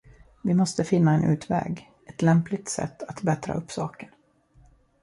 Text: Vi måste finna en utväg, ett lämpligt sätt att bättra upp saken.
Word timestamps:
Vi 0.43 0.53
måste 0.53 0.83
finna 0.83 1.13
en 1.13 1.23
utväg, 1.23 1.91
ett 2.07 2.21
lämpligt 2.21 2.69
sätt 2.69 3.03
att 3.03 3.21
bättra 3.21 3.53
upp 3.53 3.71
saken. 3.71 4.09